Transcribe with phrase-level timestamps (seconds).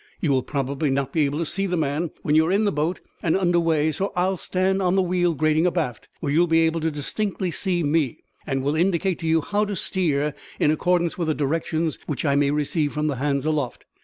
[0.19, 2.71] You will probably not be able to see the man when you are in the
[2.71, 6.39] boat and under way, so I will stand on the wheel grating abaft, where you
[6.39, 10.33] will be able to distinctly see me, and will indicate to you how to steer
[10.59, 13.85] in accordance with the directions which I may receive from the hands aloft.